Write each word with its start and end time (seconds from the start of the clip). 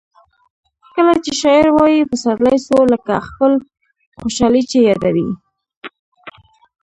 کله 0.95 1.13
چي 1.23 1.31
شاعر 1.41 1.65
وايي 1.77 2.01
پسرلی 2.09 2.57
سو؛ 2.65 2.79
لکه 2.91 3.15
خپله 3.27 3.57
خوشحالي 4.21 4.61
چي 4.69 4.77
یادوي. 4.87 5.29